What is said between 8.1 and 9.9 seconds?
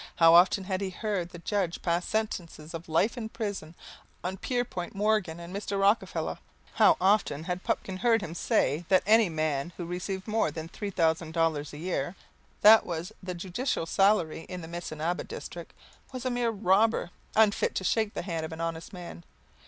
him say that any man who